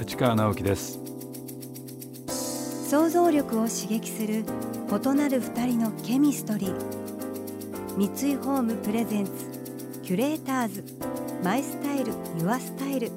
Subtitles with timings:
[0.00, 0.98] 立川直樹です。
[2.88, 4.44] 想像力を刺激する
[4.88, 6.74] 異なる二人のケミストリー。
[7.98, 9.30] 三井ホームプレゼンツ
[10.02, 10.84] キュレーターズ。
[11.44, 13.10] マイスタイルユアスタイル。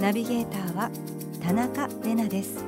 [0.00, 0.90] ナビゲーターは
[1.40, 2.64] 田中れなです。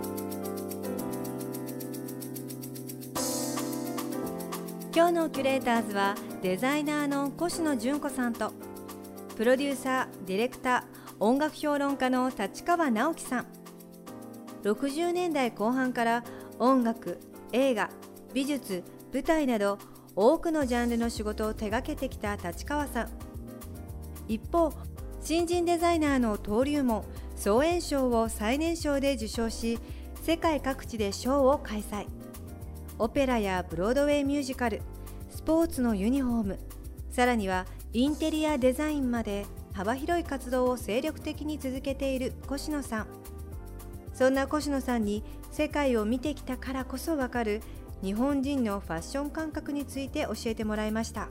[4.95, 8.53] 今日のキュレーターズはデザイナーの越野純子さんと
[9.37, 13.47] プロデューサーディレクター音楽評論家の立川直樹さん。
[14.65, 16.25] 60年代後半から
[16.59, 17.21] 音楽
[17.53, 17.91] 映画
[18.35, 19.79] 美術舞台など
[20.17, 23.09] 多くのジャンルの仕事を手掛けてきた立川さん。
[24.27, 24.73] 一方
[25.21, 27.05] 新人デザイナーの登竜門
[27.37, 29.79] 総演賞を最年少で受賞し
[30.25, 32.09] 世界各地でショーを開催。
[32.99, 34.83] オペラやブロードウェイミュージカル
[35.31, 36.59] スポーツのユニフォーム
[37.11, 43.07] さらにはインテリアデザインまで幅広い活動を精力的に続けている越野さん。
[44.15, 47.63] そんな越野さんに世界を見てきたからこそわかる
[48.03, 51.29] 日本人のファッション感覚について教えてもらいました。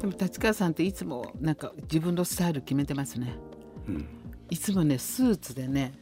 [0.00, 3.34] でも立川さんっていつもなんか自分のスタイル決めてますね、
[3.88, 4.06] うん、
[4.50, 5.94] いつもねスーツでね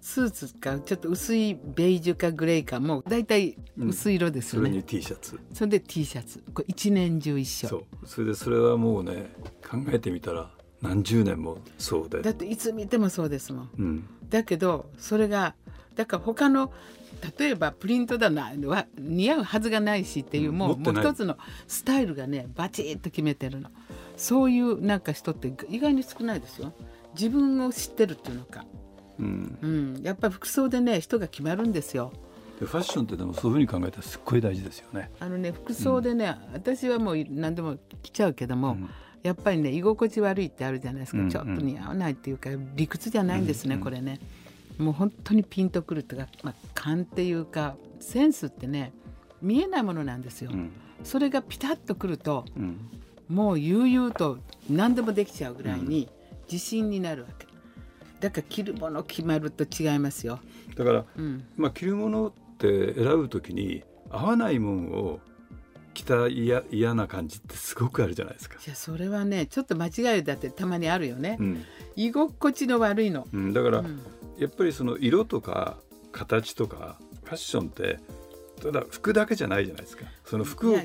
[0.00, 5.40] スーツかちょっと薄いベージュかグレーかもう大体薄い色ですよね、それに T シャツ。
[5.52, 6.42] それで T シャツ。
[6.54, 7.68] これ一年中一緒。
[7.68, 7.84] そう。
[8.06, 9.32] それでそれはもうね
[9.68, 12.22] 考えてみたら何十年もそうで。
[12.22, 13.70] だっていつ見てもそうですもん。
[13.78, 14.08] うん。
[14.28, 15.54] だけどそれが
[15.94, 16.72] だから他の
[17.38, 20.58] 例えばプリントだなは似合うはずがないしっていう、うん。
[20.58, 21.36] もうもう一つの
[21.66, 23.70] スタイルがねバチッと決めてるの。
[24.16, 26.72] そういうなんか人って意外に少ないですよ。
[27.14, 28.64] 自分を知ってるっていうのか、
[29.18, 32.12] うん、うん、やっぱり服装でね人が決まるんですよ。
[32.60, 35.10] でファッションってでもそういうふうに考えたらすっごい大事ですよね。
[35.20, 38.90] あのね服装でね、私はもう何でも着ちゃうけども、うん。
[39.22, 41.30] やっぱりね居心地悪いってあるじゃないですか、うんうん。
[41.30, 43.84] ちょっと似合わないっていうか理屈じゃないんですね、うんうん。
[43.84, 44.20] これね。
[44.78, 48.92] もう本当にピンとくるとか、まあ、勘っていうかセンスってね
[49.42, 50.70] 見えないものなんですよ、うん。
[51.02, 52.78] それがピタッとくるとうん。
[53.28, 54.38] もう悠々と
[54.70, 56.08] 何でもできちゃうぐらいに
[56.50, 57.47] 自信になるわけ
[58.20, 60.40] だから着るもの決まると違いますよ、
[60.76, 65.20] だから、うん、まあ、着るものって選ぶときに合わないもんを
[65.94, 68.56] 着た嫌嫌な感じってすごくあるじゃないですか。
[68.64, 71.64] いやそれはねちょっと間違いだってたまにあるよね、うん。
[71.96, 74.00] 居心地の悪いの、うん、だから、うん。
[74.38, 75.78] やっぱりその色とか
[76.12, 77.98] 形とかファッションって
[78.62, 80.04] ただ服だけじゃないじゃないですか。
[80.24, 80.78] その服を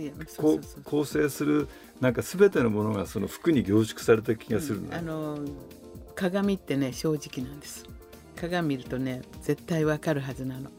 [0.83, 1.67] 構成する
[2.01, 5.39] なんか全てのものがその服に凝縮された気がするの、あの
[6.16, 7.85] 鏡ってね正直なんです。
[8.35, 10.69] 鏡見るとね絶対わかるはずなの。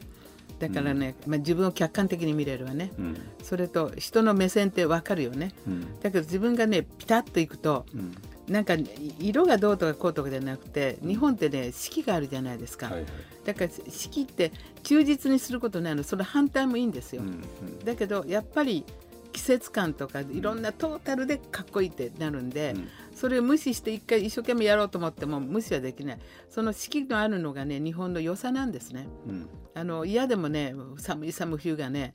[0.59, 2.91] だからね、まあ、自分を客観的に見れるわね。
[2.97, 3.17] うん。
[3.43, 5.51] それと人の目線ってわかるよね。
[5.67, 5.99] うん。
[5.99, 8.15] だけど自分がねピタッといくとうん。
[8.47, 8.75] なんか
[9.19, 13.05] 色がどうとかこうとかじゃなくて日本ってね四季があるじゃないですか、はいはい。
[13.43, 14.51] だから四季って
[14.83, 16.03] 忠実にすることないの。
[16.03, 17.43] その反対もいいんですよ、うん
[17.83, 18.85] だけどやっぱり
[19.33, 26.19] 季節感とかいろんなトータルでかっこいいってなるんで、うんそれを無視して一回一生懸命やろうと思っても無視はできない。
[26.49, 29.07] その四季のあるのがね日本の良さなんですね。
[29.27, 29.49] うん。
[29.73, 32.13] あの嫌でもね寒い寒い冬がね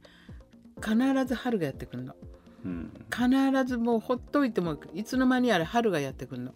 [0.76, 0.96] 必
[1.26, 2.14] ず春がやってくるの。
[2.64, 2.92] うん。
[3.10, 3.28] 必
[3.66, 6.54] ずもうほっといてもいつの間にあれ春がやってくるの。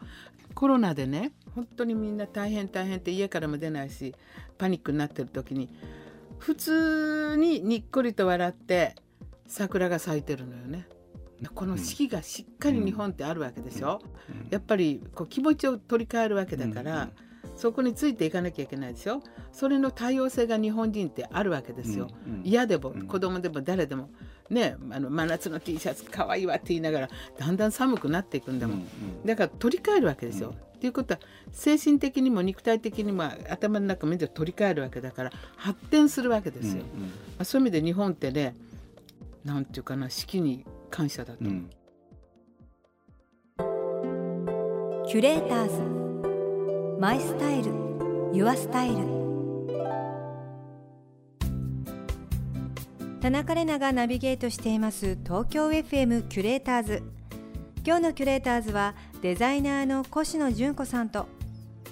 [0.55, 4.15] コロナでね本当にみんな大変大変って家からも出ないし
[4.57, 5.69] パニックになってる時に
[6.39, 8.95] 普通ににっこりと笑って
[9.47, 10.87] 桜が咲いてるのよね
[11.55, 14.49] この四季がしっかり日本ってあるわけでしょ、うん。
[14.51, 17.11] やっぱりこう気持ちを取り替えるわけだから、
[17.57, 19.21] そこについていかなきゃいけないでしょ？
[19.53, 22.43] それの多様性が日本人ってあるわけですよ、うんうん。
[22.45, 23.07] 嫌でもうん。
[23.07, 24.11] 子供でも誰でも。
[24.51, 27.09] ねあの真夏の T シャツかわいいわって言いながら
[27.39, 28.87] だんだん寒くなっていくんだもん、うん
[29.27, 30.55] だから取り替えるわけですよ。
[30.75, 31.21] っていうことは
[31.51, 36.83] 精神的にも肉体的にも頭の中も取り替えるわけだから発展するわけですよ。
[36.83, 36.89] ま
[37.39, 38.55] あ、そういう意味で日本ってね
[39.45, 41.45] なんていうかな四季に感謝だと。
[41.45, 41.69] うん。
[45.09, 47.01] キュレーターズ。
[47.01, 47.73] マイスタイル。
[48.33, 48.99] ユアスタイル。
[53.21, 55.19] 田中れながナビゲートしています。
[55.25, 57.03] 東京 FM キュレーターズ。
[57.85, 61.27] 今日のキュレーターズはデザイナーの越野純子さんと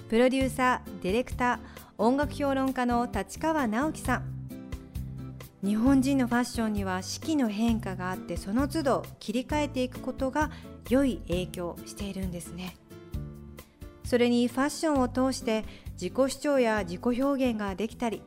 [0.07, 1.59] プロデューサーディレクター
[1.97, 4.32] 音楽評論家の立川直樹さん
[5.63, 10.51] 日本人のファッションには四季の変化があってその都度切り替えていくことが
[10.89, 12.75] 良い影響しているんですね。
[14.03, 15.63] それにファッションを通して
[15.93, 18.21] 自己主張や自己表現ができたり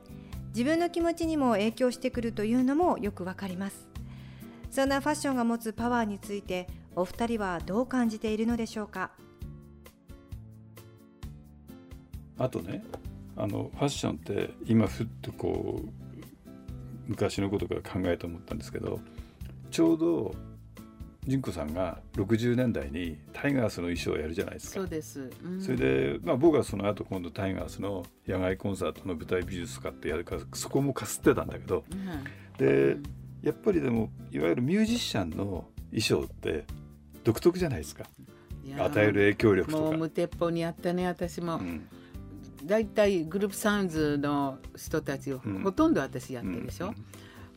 [0.48, 3.86] 自分の気持ちにも影響してくるというのもよくわかります。
[4.70, 9.10] そんなファッションが持つパワーについてお二人はどう感じているのでしょうか？
[12.38, 12.82] あとね
[13.36, 16.06] あのファッションって今ふっとこう
[17.06, 19.00] 昔のことから考えて思ったんですけど
[19.70, 20.35] ちょうど
[21.26, 24.75] 純子さんが60年代にタイガースの衣装をやるじゃないですか。
[24.75, 25.61] そうです、うん。
[25.61, 32.25] それで、まあ、僕はその後今度タイガースの野外コンサートの舞台美術家ってやるからそこもかすってたんだけどうん。
[32.64, 32.97] で
[33.43, 36.64] やっぱりでもいわゆるミュージシャンの衣装って
[37.25, 38.05] 独特じゃないですか。
[38.79, 39.82] 与える影響力とか。
[39.82, 41.88] もう無鉄砲にやったね私も、うん
[42.66, 45.62] だいたいグループサウンズの人たちをうん。
[45.62, 46.94] ほとんど私やってるでしょ、うん。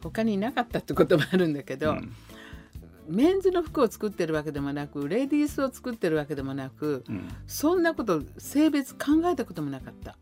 [0.02, 2.14] 他にいなかったってこともあるんだけど、うん。
[3.08, 7.28] メンズの服を作ってるわけでもなくレディースを作ってるわけでもなくうん。
[7.48, 10.16] そんなこと性別考えたこともなかった。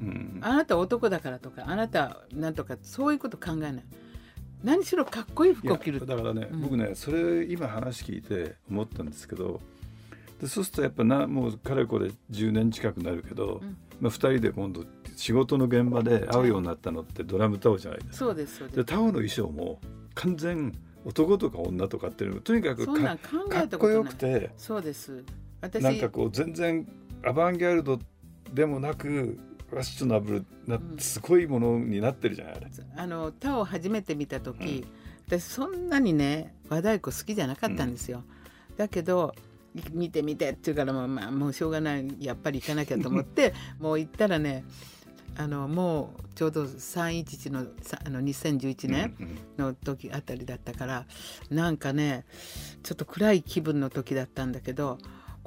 [0.00, 0.38] うん。
[0.42, 3.84] あなた男だからとかあなたなんとかそういうこと考えない。
[4.62, 6.04] 何しろかっこいい服を着る。
[6.06, 6.60] だからね、うん。
[6.62, 9.60] 僕ねそれ今話聞いて思ったんですけど
[10.40, 13.76] でそうするとやっぱなもうかれこれ10年近くなるけど、うん。
[14.00, 14.84] まあ、2人で今度
[15.16, 18.16] 仕事の現場で会うようになったのってドラムタオじゃないですか。
[18.16, 19.80] そうですそうででタオの衣装も
[20.14, 20.72] 完全
[21.04, 25.24] 男とか女とかっていうのとにかくか考かっこよくてそうです。
[25.60, 26.86] 私なんかこう全然
[27.24, 27.98] アバンギャルド
[28.52, 29.38] でもなく
[29.68, 32.66] ファッショナブルなうんすごいものになってるじゃないあれ。
[32.96, 34.86] あのタを初めて見た時、
[35.26, 38.22] 私そんなにね和太鼓好きじゃなかったんですよ、
[38.76, 39.34] だけど
[39.92, 44.64] 見て見てって言うからもう,、まあ、もうしょうがないやっぱり行かなきゃと思って もう行ったらね
[45.36, 49.14] あのもうちょうど311のさあの2011年
[49.56, 51.06] の時あたりだったから
[51.50, 52.24] なんかね
[52.82, 54.98] ちょっと暗い気分の時だったんだけど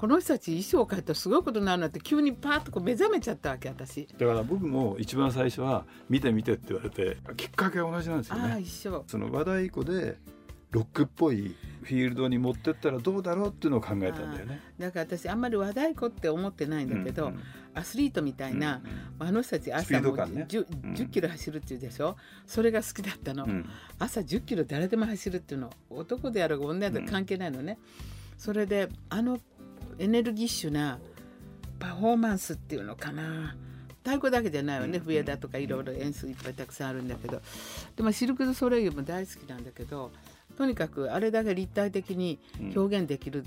[0.02, 4.08] この人たち衣装を変えたらすごいことになるなって急にパーッとこう目覚めちゃったわけ私。
[4.18, 8.62] だから僕も一番最初は「見て見て」って言われてきっかけは同じなんですよああね。
[8.62, 10.18] 一緒その和太鼓で
[10.72, 14.62] ロックっぽいフィールドに持ってったらどうだろうっていうのを考えたんだよね。
[14.80, 17.42] だから私あんまり和太鼓って思ってないんだけど、うんうん。
[17.74, 18.82] アスリートみたいな、
[19.20, 20.46] あの人たち朝もド感ね。
[20.48, 20.94] 10, うん。
[20.94, 22.16] 10キロ走るっていうでしょ？
[22.46, 23.70] それが好きだったの、うん。
[24.00, 25.72] 朝10キロ誰でも走るっていうの。
[25.90, 27.78] 男であろうが女であろうが関係ないのね、
[28.38, 29.40] それであの
[30.00, 31.00] エネルギッシュな
[31.80, 33.58] パフォーマンスっていうのかな。
[34.04, 37.42] 太鼓だけじゃないわね、うん笛だとかいろいろ演出いっぱいたくさんあるんだけど。
[37.96, 40.12] でもシルク・ドゥ・ソレイユも大好きなんだけど
[40.62, 42.38] とにかくあれだけ立体的に
[42.76, 43.44] 表現できる、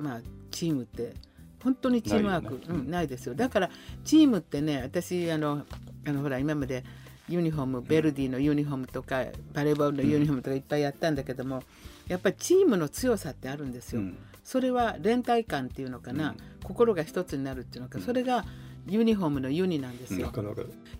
[0.00, 0.20] まあ、
[0.50, 1.14] チームって
[1.62, 2.64] 本当にチームワークないよね。
[2.70, 3.36] うん、ないですよ。
[3.36, 3.70] だから
[4.04, 5.64] チームってね私あの
[6.04, 6.82] あのほら今まで
[7.28, 11.62] ユニフォームベルディのユニフォームとかバレーボールのユニフォームとかいっぱいやったんだけども
[12.08, 14.00] やっぱりチームの強さってあるんですよ。
[14.00, 14.18] うん。
[14.42, 16.36] それは連帯感っていうのかな、うん。
[16.64, 18.44] 心が一つになるっていうのか、それが
[18.88, 20.32] ユニフォームのユニなんですよ。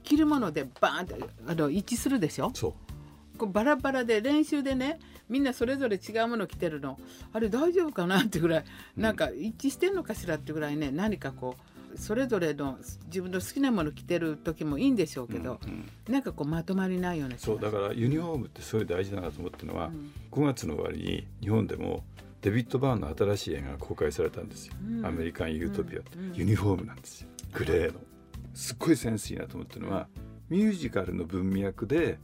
[0.04, 1.16] 着るものでバーンって
[1.48, 2.52] あの一致するでしょ？
[2.54, 2.72] そう。
[3.38, 5.00] こうバラバラで練習でね
[5.30, 6.98] みんなそれぞれ違うもの着てるの。
[7.32, 8.64] あれ大丈夫かなってぐらい。
[8.96, 11.56] なんか一致してんのかしらってぐらいね何かこ
[11.94, 16.12] うそれぞれの自分の好きなもの着てる時もいいんでしょうけど、うんうん。
[16.12, 20.12] なんかこうまとまりないような気がそうだからユニフォームってすごい大事だなと思ってるのは、うん。
[20.32, 22.04] 5月の終わりに日本でも
[22.42, 25.06] デビッド・バーンの新しい映画が公開されたんですよ、うん。
[25.06, 26.30] アメリカン・ユートピアって、うん。
[26.30, 26.34] うん。
[26.34, 27.28] ユニフォームなんですよ。
[27.52, 28.00] グレーの。
[28.54, 30.08] すっごいセンスいいなと思ってるのは
[30.48, 32.18] ミュージカルの文脈で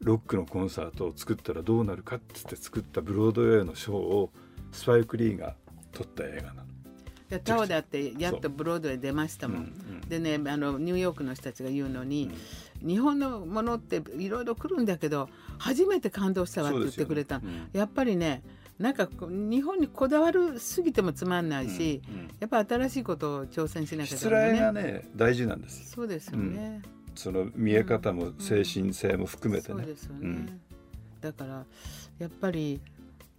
[0.00, 4.30] ロックのコンサートを作ったらどうなるかってって作ったブロードウェイのショーを
[4.72, 5.54] スパイク・リーが
[5.92, 6.64] 撮った映画なの。
[7.30, 9.68] でタオだってやっとブロードウェイ出ましたもん、うんう。
[9.68, 12.30] んでねあのニューヨークの人たちが言うのに、
[12.86, 17.36] 日本のものっていろいろ来るんだけど初めて感動したわって言ってくれた。
[17.36, 18.42] の、そうですよねやっぱりね
[18.78, 22.20] なんか日本にこだわるすぎてもつまんないし、うん。
[22.20, 22.30] うん。
[22.40, 24.82] やっぱ新しいことを挑戦しなきゃ失ダメ礼がね。
[24.82, 26.82] ね大事なんですそうですよね。
[27.14, 29.84] その見え方も精神性も含めてね。
[31.20, 31.64] だから
[32.18, 32.80] やっぱり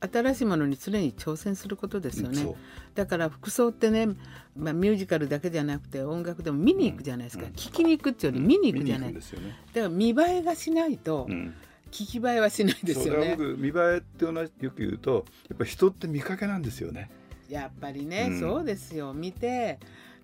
[0.01, 2.55] 新しいものに常に挑戦することですよね。
[2.93, 4.07] だから服装ってね、
[4.55, 7.51] まあ、ミュージカルだけじゃなくて音楽でも見に行くじゃないですか、うん。
[7.51, 9.55] 聞きに行くっていうより見に行くじゃない、ですよね。
[9.73, 11.53] だから見栄えがしないとうん。
[11.91, 13.19] 聞き栄えはしないですよね。
[13.19, 17.09] そうだから僕見栄えって同じよく言うとやっぱ人って見かけなんですよね。
[17.47, 18.39] やっぱりね、うん。
[18.39, 19.13] そうですよ。
[19.13, 19.79] 見て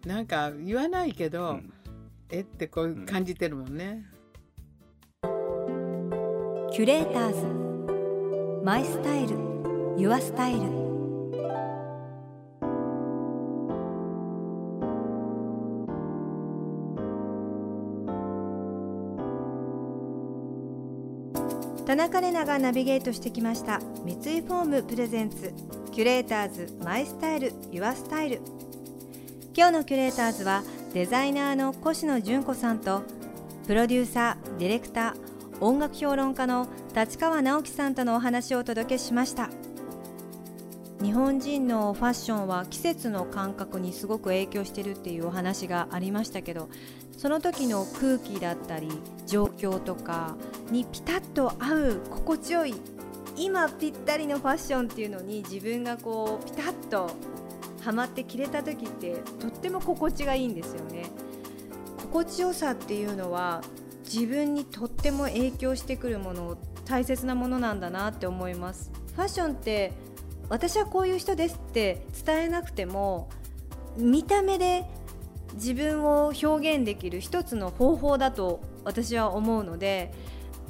[0.05, 1.73] なんか言わないけど、うん
[2.33, 4.05] えってこう感じてるもんね、
[5.23, 7.45] うん、キュレーターズ。
[8.63, 9.35] My style。Your
[9.97, 10.61] style。
[21.85, 23.81] 田中れながナビゲートしてきました。
[24.05, 25.53] 三井ホーム presents。
[25.91, 26.77] キュレーターズ。
[26.81, 28.39] My style。Your style。
[29.53, 33.03] 今日のキュレーターズは「デザイナーの越野純子さんと
[33.65, 39.49] プロデューサーディレクター音楽評論家の立川直樹さんとのお話をお届けしました。
[41.01, 46.69] 日本人のファッションは季節の感覚にすごく影響してるっていうお話がありましたけど
[47.17, 48.87] その時の空気だったり
[49.25, 50.35] 状況とか
[50.69, 52.75] にピタッと合う心地よい
[53.35, 57.09] 今ぴったりのファッションっていうのに自分がこうピタッと
[57.81, 61.05] はまって着れた時ってとっても心地がいいんですよね。
[61.97, 63.61] 心地よさっていうのは
[64.03, 68.91] 自分にとっても影響してくるもの大切なものなんだなって思います。
[69.15, 69.93] ファッションって
[70.49, 73.29] 私はこういう人ですって伝えなくても
[73.97, 74.85] 見た目で
[75.53, 80.13] 自分を表現できる一つの方法だと私は思うので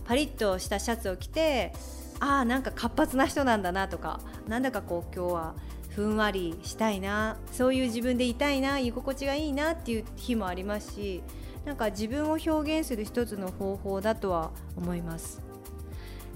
[0.06, 1.74] パリッとしたシャツを着て
[2.20, 5.56] ああなんか活発な人なんだなとかなんだかこう今日は
[5.96, 11.24] ふんわりしたいなそういう自分でいたいな居心地がいいなっていう日もありますし
[11.66, 15.42] なんか自分を表現する一つの方法だとは思います。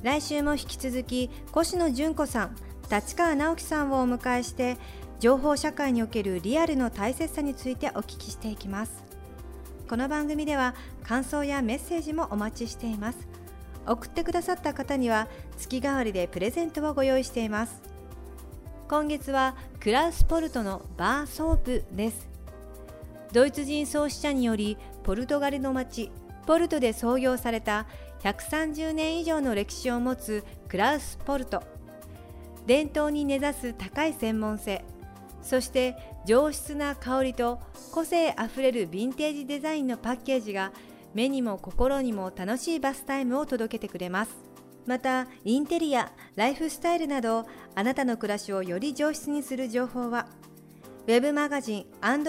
[0.03, 2.55] 来週も引き続き越野純子さん
[2.91, 4.77] 立川直樹さんをお迎えして
[5.19, 9.03] 情報社会におけるリアルの大切さについてお聞きしていきます。
[9.89, 13.27] この番組では感想やメッセージもお待ちしています。
[13.87, 17.94] 送ってくださった方には月替わりでプレゼントをご用意しています。
[18.87, 22.29] 今月はクラウスポルトのバーソープです。
[23.33, 26.11] ドイツ人創始者によりポルトガルの町
[26.45, 27.87] ポルトで創業された
[28.21, 31.63] 130年以上の歴史を持つクラウスポルト。
[32.67, 34.83] 伝統に根ざす高い専門性
[35.41, 37.59] そして上質な香りと
[37.91, 40.71] 個性あふれるヴィンテージデザインのパッケージが
[41.13, 44.54] 目にも心にも楽しいバスタイムを届けてくれます。
[44.85, 50.27] またインテリアライフスタイルなどあなたの暮らしをより上質にする情報は
[51.07, 51.85] Web マガジン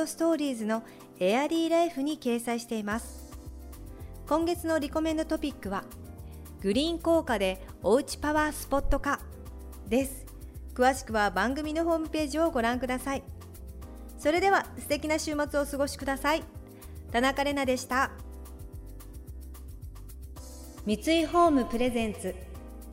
[0.07, 0.83] ストーリーズの
[1.19, 3.27] エアリーライフに掲載しています。
[4.29, 5.85] 今月のリコメンドトピックは
[6.61, 9.21] グリーン効果でおうちパワースポット化
[9.89, 10.27] です。
[10.75, 13.23] 詳しくは番組のホームページをご覧ください。
[14.19, 16.43] それでは素敵な週末をお過ごしください。
[17.13, 18.11] 田中れなでした。
[20.85, 22.35] 三井ホームプレゼンツ